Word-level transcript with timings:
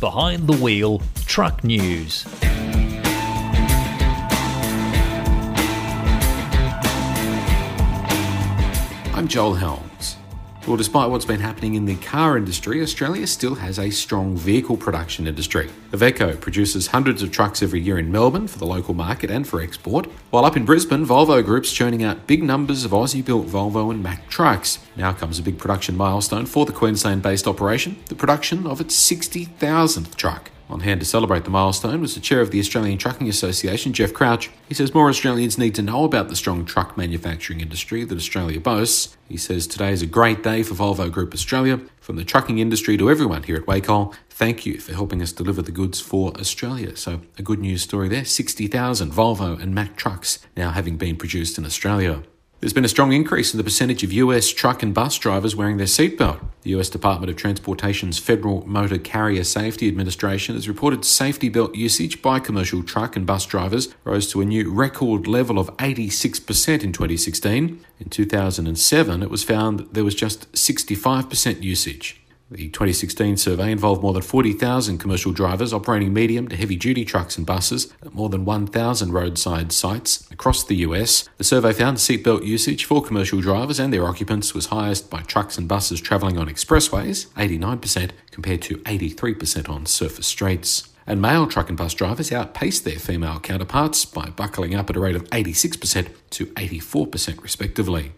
Behind 0.00 0.46
the 0.46 0.56
Wheel 0.56 1.02
Truck 1.26 1.62
News. 1.62 2.24
I'm 9.14 9.28
Joel 9.28 9.52
Helms. 9.52 10.16
Well, 10.66 10.76
despite 10.76 11.08
what's 11.10 11.24
been 11.24 11.40
happening 11.40 11.74
in 11.74 11.86
the 11.86 11.96
car 11.96 12.36
industry, 12.36 12.82
Australia 12.82 13.26
still 13.26 13.54
has 13.56 13.78
a 13.78 13.88
strong 13.90 14.36
vehicle 14.36 14.76
production 14.76 15.26
industry. 15.26 15.70
Iveco 15.90 16.38
produces 16.38 16.88
hundreds 16.88 17.22
of 17.22 17.32
trucks 17.32 17.62
every 17.62 17.80
year 17.80 17.98
in 17.98 18.12
Melbourne 18.12 18.46
for 18.46 18.58
the 18.58 18.66
local 18.66 18.92
market 18.92 19.30
and 19.30 19.48
for 19.48 19.62
export, 19.62 20.06
while 20.28 20.44
up 20.44 20.58
in 20.58 20.66
Brisbane, 20.66 21.06
Volvo 21.06 21.42
Group's 21.42 21.72
churning 21.72 22.04
out 22.04 22.26
big 22.26 22.42
numbers 22.42 22.84
of 22.84 22.90
Aussie 22.90 23.24
built 23.24 23.46
Volvo 23.46 23.90
and 23.90 24.02
Mack 24.02 24.28
trucks. 24.28 24.78
Now 24.96 25.14
comes 25.14 25.38
a 25.38 25.42
big 25.42 25.58
production 25.58 25.96
milestone 25.96 26.44
for 26.44 26.66
the 26.66 26.72
Queensland 26.72 27.22
based 27.22 27.48
operation 27.48 27.96
the 28.06 28.14
production 28.14 28.66
of 28.66 28.82
its 28.82 28.94
60,000th 29.10 30.14
truck. 30.14 30.50
On 30.70 30.80
hand 30.80 31.00
to 31.00 31.06
celebrate 31.06 31.42
the 31.42 31.50
milestone 31.50 32.00
was 32.00 32.14
the 32.14 32.20
chair 32.20 32.40
of 32.40 32.52
the 32.52 32.60
Australian 32.60 32.96
Trucking 32.96 33.28
Association, 33.28 33.92
Geoff 33.92 34.14
Crouch. 34.14 34.50
He 34.68 34.74
says 34.74 34.94
more 34.94 35.08
Australians 35.08 35.58
need 35.58 35.74
to 35.74 35.82
know 35.82 36.04
about 36.04 36.28
the 36.28 36.36
strong 36.36 36.64
truck 36.64 36.96
manufacturing 36.96 37.60
industry 37.60 38.04
that 38.04 38.16
Australia 38.16 38.60
boasts. 38.60 39.16
He 39.28 39.36
says 39.36 39.66
today 39.66 39.90
is 39.90 40.00
a 40.00 40.06
great 40.06 40.44
day 40.44 40.62
for 40.62 40.74
Volvo 40.74 41.10
Group 41.10 41.34
Australia. 41.34 41.80
From 42.00 42.14
the 42.14 42.24
trucking 42.24 42.58
industry 42.58 42.96
to 42.98 43.10
everyone 43.10 43.42
here 43.42 43.56
at 43.56 43.66
Wacol, 43.66 44.14
thank 44.28 44.64
you 44.64 44.78
for 44.78 44.92
helping 44.92 45.20
us 45.20 45.32
deliver 45.32 45.60
the 45.60 45.72
goods 45.72 45.98
for 46.00 46.32
Australia. 46.38 46.96
So, 46.96 47.22
a 47.36 47.42
good 47.42 47.58
news 47.58 47.82
story 47.82 48.08
there 48.08 48.24
60,000 48.24 49.10
Volvo 49.10 49.60
and 49.60 49.74
Mack 49.74 49.96
trucks 49.96 50.38
now 50.56 50.70
having 50.70 50.96
been 50.96 51.16
produced 51.16 51.58
in 51.58 51.66
Australia. 51.66 52.22
There's 52.60 52.74
been 52.74 52.84
a 52.84 52.88
strong 52.88 53.14
increase 53.14 53.54
in 53.54 53.58
the 53.58 53.64
percentage 53.64 54.04
of 54.04 54.12
US 54.12 54.50
truck 54.50 54.82
and 54.82 54.92
bus 54.92 55.16
drivers 55.16 55.56
wearing 55.56 55.78
their 55.78 55.86
seatbelt. 55.86 56.44
The 56.60 56.74
US 56.78 56.90
Department 56.90 57.30
of 57.30 57.36
Transportation's 57.36 58.18
Federal 58.18 58.66
Motor 58.66 58.98
Carrier 58.98 59.44
Safety 59.44 59.88
Administration 59.88 60.56
has 60.56 60.68
reported 60.68 61.06
safety 61.06 61.48
belt 61.48 61.74
usage 61.74 62.20
by 62.20 62.38
commercial 62.38 62.82
truck 62.82 63.16
and 63.16 63.26
bus 63.26 63.46
drivers 63.46 63.88
rose 64.04 64.30
to 64.32 64.42
a 64.42 64.44
new 64.44 64.70
record 64.70 65.26
level 65.26 65.58
of 65.58 65.74
86% 65.78 66.84
in 66.84 66.92
2016. 66.92 67.82
In 67.98 68.08
2007, 68.10 69.22
it 69.22 69.30
was 69.30 69.42
found 69.42 69.88
there 69.92 70.04
was 70.04 70.14
just 70.14 70.52
65% 70.52 71.62
usage. 71.62 72.19
The 72.52 72.68
2016 72.68 73.36
survey 73.36 73.70
involved 73.70 74.02
more 74.02 74.12
than 74.12 74.22
40,000 74.22 74.98
commercial 74.98 75.30
drivers 75.30 75.72
operating 75.72 76.12
medium 76.12 76.48
to 76.48 76.56
heavy 76.56 76.74
duty 76.74 77.04
trucks 77.04 77.38
and 77.38 77.46
buses 77.46 77.94
at 78.04 78.12
more 78.12 78.28
than 78.28 78.44
1,000 78.44 79.12
roadside 79.12 79.70
sites 79.70 80.28
across 80.32 80.64
the 80.64 80.78
US. 80.78 81.28
The 81.38 81.44
survey 81.44 81.72
found 81.72 81.98
seatbelt 81.98 82.44
usage 82.44 82.84
for 82.86 83.04
commercial 83.04 83.40
drivers 83.40 83.78
and 83.78 83.92
their 83.92 84.04
occupants 84.04 84.52
was 84.52 84.66
highest 84.66 85.08
by 85.08 85.20
trucks 85.22 85.58
and 85.58 85.68
buses 85.68 86.00
travelling 86.00 86.38
on 86.38 86.48
expressways, 86.48 87.28
89%, 87.34 88.10
compared 88.32 88.62
to 88.62 88.78
83% 88.78 89.68
on 89.68 89.86
surface 89.86 90.26
streets. 90.26 90.88
And 91.06 91.22
male 91.22 91.46
truck 91.46 91.68
and 91.68 91.78
bus 91.78 91.94
drivers 91.94 92.32
outpaced 92.32 92.84
their 92.84 92.98
female 92.98 93.38
counterparts 93.38 94.04
by 94.04 94.30
buckling 94.30 94.74
up 94.74 94.90
at 94.90 94.96
a 94.96 95.00
rate 95.00 95.16
of 95.16 95.22
86% 95.30 96.08
to 96.30 96.46
84%, 96.46 97.42
respectively. 97.42 98.12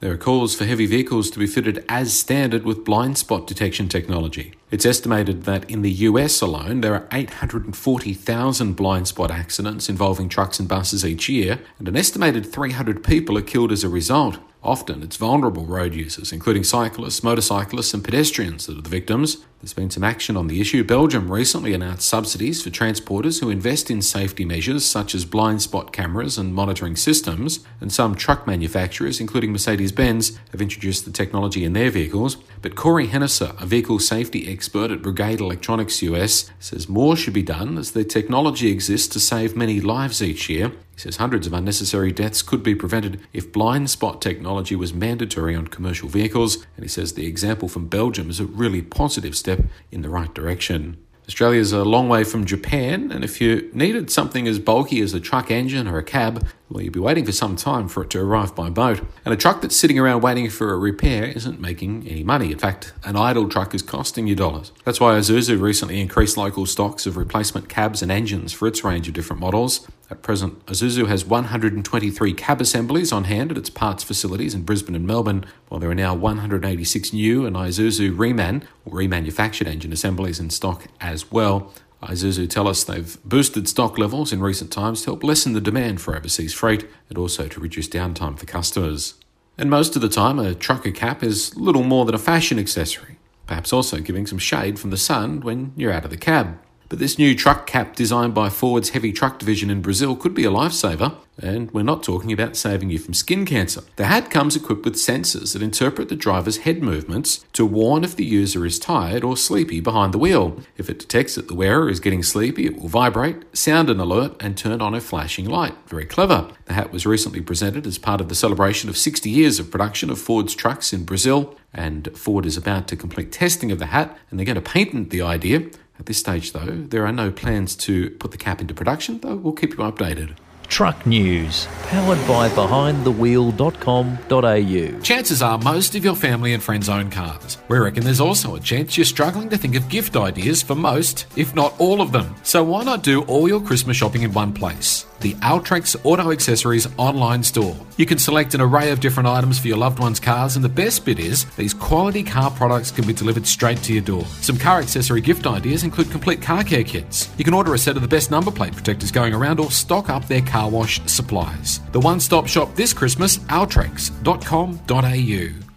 There 0.00 0.12
are 0.12 0.16
calls 0.16 0.54
for 0.54 0.64
heavy 0.64 0.86
vehicles 0.86 1.28
to 1.30 1.40
be 1.40 1.48
fitted 1.48 1.84
as 1.88 2.16
standard 2.16 2.64
with 2.64 2.84
blind 2.84 3.18
spot 3.18 3.48
detection 3.48 3.88
technology. 3.88 4.52
It's 4.70 4.86
estimated 4.86 5.42
that 5.42 5.68
in 5.68 5.82
the 5.82 5.90
US 5.90 6.40
alone, 6.40 6.82
there 6.82 6.94
are 6.94 7.08
840,000 7.10 8.76
blind 8.76 9.08
spot 9.08 9.32
accidents 9.32 9.88
involving 9.88 10.28
trucks 10.28 10.60
and 10.60 10.68
buses 10.68 11.04
each 11.04 11.28
year, 11.28 11.58
and 11.80 11.88
an 11.88 11.96
estimated 11.96 12.46
300 12.46 13.02
people 13.02 13.36
are 13.36 13.42
killed 13.42 13.72
as 13.72 13.82
a 13.82 13.88
result. 13.88 14.38
Often 14.62 15.02
it's 15.02 15.16
vulnerable 15.16 15.66
road 15.66 15.94
users, 15.94 16.30
including 16.30 16.62
cyclists, 16.62 17.24
motorcyclists, 17.24 17.92
and 17.92 18.04
pedestrians, 18.04 18.66
that 18.66 18.78
are 18.78 18.82
the 18.82 18.88
victims. 18.88 19.38
There's 19.60 19.74
been 19.74 19.90
some 19.90 20.04
action 20.04 20.36
on 20.36 20.46
the 20.46 20.60
issue. 20.60 20.84
Belgium 20.84 21.32
recently 21.32 21.74
announced 21.74 22.08
subsidies 22.08 22.62
for 22.62 22.70
transporters 22.70 23.40
who 23.40 23.50
invest 23.50 23.90
in 23.90 24.02
safety 24.02 24.44
measures 24.44 24.86
such 24.86 25.16
as 25.16 25.24
blind 25.24 25.62
spot 25.62 25.92
cameras 25.92 26.38
and 26.38 26.54
monitoring 26.54 26.94
systems, 26.94 27.58
and 27.80 27.92
some 27.92 28.14
truck 28.14 28.46
manufacturers, 28.46 29.18
including 29.18 29.50
Mercedes 29.50 29.90
Benz, 29.90 30.38
have 30.52 30.62
introduced 30.62 31.04
the 31.04 31.10
technology 31.10 31.64
in 31.64 31.72
their 31.72 31.90
vehicles. 31.90 32.36
But 32.62 32.76
Corey 32.76 33.08
Hennesser, 33.08 33.60
a 33.60 33.66
vehicle 33.66 33.98
safety 33.98 34.48
expert 34.50 34.92
at 34.92 35.02
Brigade 35.02 35.40
Electronics 35.40 36.02
US, 36.02 36.48
says 36.60 36.88
more 36.88 37.16
should 37.16 37.34
be 37.34 37.42
done 37.42 37.78
as 37.78 37.90
the 37.90 38.04
technology 38.04 38.70
exists 38.70 39.08
to 39.08 39.20
save 39.20 39.56
many 39.56 39.80
lives 39.80 40.22
each 40.22 40.48
year. 40.48 40.70
He 40.94 41.02
says 41.02 41.18
hundreds 41.18 41.46
of 41.46 41.52
unnecessary 41.52 42.10
deaths 42.10 42.42
could 42.42 42.64
be 42.64 42.74
prevented 42.74 43.20
if 43.32 43.52
blind 43.52 43.88
spot 43.88 44.20
technology 44.20 44.74
was 44.74 44.92
mandatory 44.92 45.54
on 45.54 45.68
commercial 45.68 46.08
vehicles, 46.08 46.56
and 46.74 46.84
he 46.84 46.88
says 46.88 47.12
the 47.12 47.26
example 47.26 47.68
from 47.68 47.86
Belgium 47.86 48.28
is 48.30 48.40
a 48.40 48.44
really 48.44 48.82
positive 48.82 49.36
step 49.36 49.47
in 49.90 50.02
the 50.02 50.08
right 50.08 50.32
direction. 50.34 50.98
Australia 51.26 51.60
is 51.60 51.72
a 51.72 51.84
long 51.84 52.08
way 52.08 52.24
from 52.24 52.46
Japan, 52.46 53.12
and 53.12 53.22
if 53.22 53.38
you 53.38 53.70
needed 53.74 54.10
something 54.10 54.48
as 54.48 54.58
bulky 54.58 55.00
as 55.00 55.12
a 55.12 55.20
truck 55.20 55.50
engine 55.50 55.86
or 55.86 55.98
a 55.98 56.02
cab, 56.02 56.46
well, 56.70 56.82
you'd 56.82 56.92
be 56.92 57.00
waiting 57.00 57.24
for 57.24 57.32
some 57.32 57.56
time 57.56 57.88
for 57.88 58.02
it 58.02 58.10
to 58.10 58.20
arrive 58.20 58.54
by 58.54 58.68
boat. 58.68 59.00
And 59.24 59.32
a 59.32 59.36
truck 59.36 59.62
that's 59.62 59.76
sitting 59.76 59.98
around 59.98 60.20
waiting 60.20 60.50
for 60.50 60.72
a 60.72 60.78
repair 60.78 61.24
isn't 61.24 61.60
making 61.60 62.06
any 62.06 62.22
money. 62.22 62.52
In 62.52 62.58
fact, 62.58 62.92
an 63.04 63.16
idle 63.16 63.48
truck 63.48 63.74
is 63.74 63.80
costing 63.80 64.26
you 64.26 64.34
dollars. 64.34 64.72
That's 64.84 65.00
why 65.00 65.14
Isuzu 65.14 65.60
recently 65.60 66.00
increased 66.00 66.36
local 66.36 66.66
stocks 66.66 67.06
of 67.06 67.16
replacement 67.16 67.68
cabs 67.70 68.02
and 68.02 68.12
engines 68.12 68.52
for 68.52 68.68
its 68.68 68.84
range 68.84 69.08
of 69.08 69.14
different 69.14 69.40
models. 69.40 69.88
At 70.10 70.22
present, 70.22 70.64
Isuzu 70.66 71.06
has 71.08 71.24
123 71.24 72.34
cab 72.34 72.60
assemblies 72.60 73.12
on 73.12 73.24
hand 73.24 73.50
at 73.50 73.58
its 73.58 73.70
parts 73.70 74.02
facilities 74.02 74.54
in 74.54 74.62
Brisbane 74.62 74.94
and 74.94 75.06
Melbourne, 75.06 75.44
while 75.68 75.80
there 75.80 75.90
are 75.90 75.94
now 75.94 76.14
186 76.14 77.12
new 77.12 77.46
and 77.46 77.56
Isuzu 77.56 78.14
Reman, 78.14 78.62
or 78.84 78.94
remanufactured 78.94 79.66
engine 79.66 79.92
assemblies 79.92 80.40
in 80.40 80.50
stock 80.50 80.84
as 81.00 81.30
well. 81.30 81.72
Isuzu 82.02 82.48
tell 82.48 82.68
us 82.68 82.84
they've 82.84 83.18
boosted 83.24 83.68
stock 83.68 83.98
levels 83.98 84.32
in 84.32 84.40
recent 84.40 84.70
times 84.70 85.02
to 85.02 85.06
help 85.10 85.24
lessen 85.24 85.52
the 85.52 85.60
demand 85.60 86.00
for 86.00 86.16
overseas 86.16 86.54
freight 86.54 86.88
and 87.08 87.18
also 87.18 87.48
to 87.48 87.60
reduce 87.60 87.88
downtime 87.88 88.38
for 88.38 88.46
customers. 88.46 89.14
And 89.56 89.68
most 89.68 89.96
of 89.96 90.02
the 90.02 90.08
time, 90.08 90.38
a 90.38 90.54
trucker 90.54 90.92
cap 90.92 91.24
is 91.24 91.56
little 91.56 91.82
more 91.82 92.04
than 92.04 92.14
a 92.14 92.18
fashion 92.18 92.58
accessory, 92.58 93.18
perhaps 93.46 93.72
also 93.72 93.98
giving 93.98 94.26
some 94.26 94.38
shade 94.38 94.78
from 94.78 94.90
the 94.90 94.96
sun 94.96 95.40
when 95.40 95.72
you're 95.76 95.92
out 95.92 96.04
of 96.04 96.10
the 96.10 96.16
cab. 96.16 96.58
But 96.88 97.00
this 97.00 97.18
new 97.18 97.34
truck 97.34 97.66
cap 97.66 97.94
designed 97.94 98.32
by 98.32 98.48
Ford's 98.48 98.90
heavy 98.90 99.12
truck 99.12 99.38
division 99.38 99.68
in 99.68 99.82
Brazil 99.82 100.16
could 100.16 100.34
be 100.34 100.46
a 100.46 100.50
lifesaver, 100.50 101.14
and 101.36 101.70
we're 101.70 101.82
not 101.82 102.02
talking 102.02 102.32
about 102.32 102.56
saving 102.56 102.88
you 102.88 102.98
from 102.98 103.12
skin 103.12 103.44
cancer. 103.44 103.82
The 103.96 104.06
hat 104.06 104.30
comes 104.30 104.56
equipped 104.56 104.86
with 104.86 104.94
sensors 104.94 105.52
that 105.52 105.60
interpret 105.60 106.08
the 106.08 106.16
driver's 106.16 106.58
head 106.58 106.82
movements 106.82 107.44
to 107.52 107.66
warn 107.66 108.04
if 108.04 108.16
the 108.16 108.24
user 108.24 108.64
is 108.64 108.78
tired 108.78 109.22
or 109.22 109.36
sleepy 109.36 109.80
behind 109.80 110.14
the 110.14 110.18
wheel. 110.18 110.60
If 110.78 110.88
it 110.88 110.98
detects 110.98 111.34
that 111.34 111.48
the 111.48 111.54
wearer 111.54 111.90
is 111.90 112.00
getting 112.00 112.22
sleepy, 112.22 112.64
it 112.64 112.78
will 112.78 112.88
vibrate, 112.88 113.54
sound 113.54 113.90
an 113.90 114.00
alert, 114.00 114.34
and 114.40 114.56
turn 114.56 114.80
on 114.80 114.94
a 114.94 115.00
flashing 115.00 115.46
light. 115.46 115.74
Very 115.88 116.06
clever. 116.06 116.48
The 116.64 116.72
hat 116.72 116.90
was 116.90 117.04
recently 117.04 117.42
presented 117.42 117.86
as 117.86 117.98
part 117.98 118.22
of 118.22 118.30
the 118.30 118.34
celebration 118.34 118.88
of 118.88 118.96
60 118.96 119.28
years 119.28 119.58
of 119.58 119.70
production 119.70 120.08
of 120.08 120.18
Ford's 120.18 120.54
trucks 120.54 120.94
in 120.94 121.04
Brazil, 121.04 121.54
and 121.74 122.08
Ford 122.16 122.46
is 122.46 122.56
about 122.56 122.88
to 122.88 122.96
complete 122.96 123.30
testing 123.30 123.70
of 123.70 123.78
the 123.78 123.86
hat, 123.86 124.16
and 124.30 124.38
they're 124.38 124.46
going 124.46 124.54
to 124.54 124.62
patent 124.62 125.10
the 125.10 125.20
idea 125.20 125.68
at 125.98 126.06
this 126.06 126.18
stage, 126.18 126.52
though, 126.52 126.86
there 126.88 127.06
are 127.06 127.12
no 127.12 127.30
plans 127.30 127.74
to 127.76 128.10
put 128.10 128.30
the 128.30 128.36
cap 128.36 128.60
into 128.60 128.74
production, 128.74 129.20
though 129.20 129.36
we'll 129.36 129.52
keep 129.52 129.72
you 129.72 129.78
updated. 129.78 130.36
Truck 130.68 131.06
News, 131.06 131.66
powered 131.84 132.18
by 132.28 132.48
behindthewheel.com.au. 132.50 135.00
Chances 135.00 135.42
are 135.42 135.58
most 135.58 135.94
of 135.94 136.04
your 136.04 136.14
family 136.14 136.52
and 136.52 136.62
friends 136.62 136.90
own 136.90 137.10
cars. 137.10 137.56
We 137.68 137.78
reckon 137.78 138.04
there's 138.04 138.20
also 138.20 138.54
a 138.54 138.60
chance 138.60 138.98
you're 138.98 139.06
struggling 139.06 139.48
to 139.48 139.56
think 139.56 139.76
of 139.76 139.88
gift 139.88 140.14
ideas 140.14 140.62
for 140.62 140.74
most, 140.74 141.26
if 141.36 141.54
not 141.54 141.74
all 141.80 142.02
of 142.02 142.12
them. 142.12 142.34
So 142.42 142.62
why 142.62 142.84
not 142.84 143.02
do 143.02 143.22
all 143.22 143.48
your 143.48 143.62
Christmas 143.62 143.96
shopping 143.96 144.22
in 144.22 144.32
one 144.32 144.52
place? 144.52 145.06
The 145.20 145.34
Altrex 145.34 145.96
Auto 146.04 146.30
Accessories 146.30 146.86
online 146.96 147.42
store. 147.42 147.76
You 147.96 148.06
can 148.06 148.18
select 148.18 148.54
an 148.54 148.60
array 148.60 148.90
of 148.90 149.00
different 149.00 149.28
items 149.28 149.58
for 149.58 149.68
your 149.68 149.76
loved 149.76 149.98
one's 149.98 150.20
cars, 150.20 150.56
and 150.56 150.64
the 150.64 150.68
best 150.68 151.04
bit 151.04 151.18
is 151.18 151.44
these 151.56 151.74
quality 151.74 152.22
car 152.22 152.50
products 152.50 152.90
can 152.90 153.06
be 153.06 153.12
delivered 153.12 153.46
straight 153.46 153.82
to 153.84 153.92
your 153.92 154.02
door. 154.02 154.24
Some 154.40 154.58
car 154.58 154.78
accessory 154.78 155.20
gift 155.20 155.46
ideas 155.46 155.84
include 155.84 156.10
complete 156.10 156.40
car 156.40 156.64
care 156.64 156.84
kits. 156.84 157.28
You 157.36 157.44
can 157.44 157.54
order 157.54 157.74
a 157.74 157.78
set 157.78 157.96
of 157.96 158.02
the 158.02 158.08
best 158.08 158.30
number 158.30 158.50
plate 158.50 158.74
protectors 158.74 159.10
going 159.10 159.34
around 159.34 159.60
or 159.60 159.70
stock 159.70 160.08
up 160.08 160.26
their 160.26 160.42
car 160.42 160.70
wash 160.70 161.00
supplies. 161.06 161.80
The 161.92 162.00
one 162.00 162.20
stop 162.20 162.46
shop 162.46 162.74
this 162.74 162.92
Christmas, 162.92 163.38
altrex.com.au. 163.38 165.67